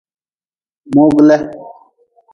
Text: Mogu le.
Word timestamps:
Mogu 0.95 1.19
le. 1.27 1.37